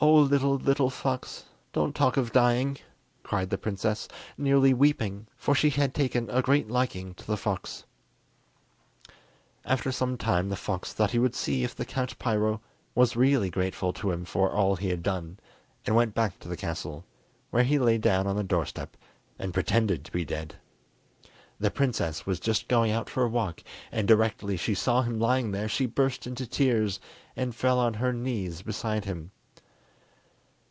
"Oh, 0.00 0.16
little, 0.20 0.56
little 0.56 0.90
fox, 0.90 1.46
don't 1.72 1.94
talk 1.96 2.18
of 2.18 2.30
dying," 2.30 2.76
cried 3.22 3.48
the 3.48 3.56
princess, 3.56 4.06
nearly 4.36 4.74
weeping, 4.74 5.28
for 5.34 5.54
she 5.54 5.70
had 5.70 5.94
taken 5.94 6.28
a 6.28 6.42
great 6.42 6.68
liking 6.68 7.14
to 7.14 7.26
the 7.26 7.38
fox. 7.38 7.86
After 9.64 9.90
some 9.90 10.18
time 10.18 10.50
the 10.50 10.56
fox 10.56 10.92
thought 10.92 11.12
he 11.12 11.18
would 11.18 11.34
see 11.34 11.64
if 11.64 11.74
the 11.74 11.86
Count 11.86 12.18
Piro 12.18 12.60
was 12.94 13.16
really 13.16 13.48
grateful 13.48 13.94
to 13.94 14.10
him 14.10 14.26
for 14.26 14.50
all 14.52 14.76
he 14.76 14.90
had 14.90 15.02
done, 15.02 15.38
and 15.86 15.96
went 15.96 16.12
back 16.14 16.38
to 16.40 16.48
the 16.48 16.56
castle, 16.58 17.06
where 17.50 17.64
he 17.64 17.78
lay 17.78 17.96
down 17.96 18.26
on 18.26 18.36
the 18.36 18.44
door 18.44 18.66
step, 18.66 18.98
and 19.38 19.54
pretended 19.54 20.04
to 20.04 20.12
be 20.12 20.24
dead. 20.26 20.56
The 21.58 21.70
princess 21.70 22.26
was 22.26 22.38
just 22.40 22.68
going 22.68 22.90
out 22.92 23.08
for 23.08 23.22
a 23.22 23.28
walk, 23.28 23.62
and 23.90 24.06
directly 24.06 24.58
she 24.58 24.74
saw 24.74 25.00
him 25.00 25.18
lying 25.18 25.52
there, 25.52 25.66
she 25.68 25.86
burst 25.86 26.26
into 26.26 26.46
tears 26.46 27.00
and 27.34 27.54
fell 27.56 27.78
on 27.78 27.94
her 27.94 28.12
knees 28.12 28.60
beside 28.60 29.06
him. 29.06 29.30